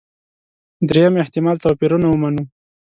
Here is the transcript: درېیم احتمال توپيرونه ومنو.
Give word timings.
درېیم 0.87 1.13
احتمال 1.23 1.57
توپيرونه 1.65 2.05
ومنو. 2.09 2.43